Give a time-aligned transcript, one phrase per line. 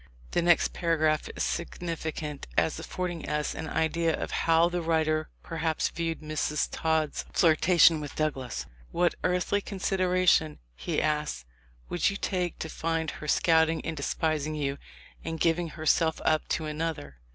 [0.31, 3.77] The next paragraph is significant as affording us 220 THE LIFE 0F LINCOLN.
[4.09, 9.61] an idea of how the writer perhaps viewed Miss Todd's flirtation with Douglas: "What earthly
[9.61, 11.45] consideration," he asks,
[11.87, 14.79] "would you take to find her scouting and despising you
[15.23, 17.17] and giving herself up to another?